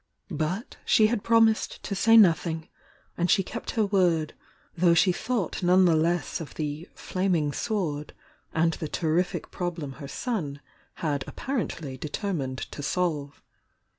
[0.31, 2.69] But she had promised to say nothing,
[3.19, 4.33] and she kept her word,
[4.75, 8.13] though she thought none the less of the "Flaming Sword"
[8.51, 10.59] and the terrific problem her son
[11.05, 13.43] had apparently determined to solve.